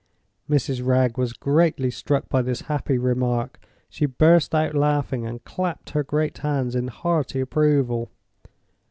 [0.49, 0.83] '"Mrs.
[0.83, 3.59] Wragge was greatly struck by this happy remark.
[3.87, 8.09] She burst out laughing, and clapped her great hands in hearty approval.